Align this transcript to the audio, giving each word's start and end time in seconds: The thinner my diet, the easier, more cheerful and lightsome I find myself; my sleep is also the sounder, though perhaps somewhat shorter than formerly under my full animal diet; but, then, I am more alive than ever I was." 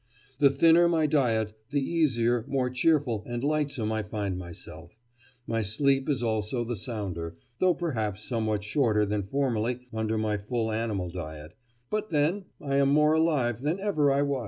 The 0.39 0.49
thinner 0.49 0.89
my 0.89 1.05
diet, 1.05 1.53
the 1.69 1.79
easier, 1.79 2.43
more 2.47 2.71
cheerful 2.71 3.21
and 3.27 3.43
lightsome 3.43 3.91
I 3.91 4.01
find 4.01 4.35
myself; 4.35 4.97
my 5.45 5.61
sleep 5.61 6.09
is 6.09 6.23
also 6.23 6.63
the 6.63 6.75
sounder, 6.75 7.35
though 7.59 7.75
perhaps 7.75 8.23
somewhat 8.27 8.63
shorter 8.63 9.05
than 9.05 9.21
formerly 9.21 9.81
under 9.93 10.17
my 10.17 10.37
full 10.37 10.71
animal 10.71 11.11
diet; 11.11 11.53
but, 11.91 12.09
then, 12.09 12.45
I 12.59 12.77
am 12.77 12.89
more 12.89 13.13
alive 13.13 13.61
than 13.61 13.79
ever 13.79 14.09
I 14.11 14.23
was." 14.23 14.39